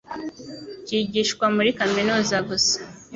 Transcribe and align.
kigishwa 0.85 1.45
muri 1.55 1.69
kaminuza 1.79 2.37
gusa 2.49 2.77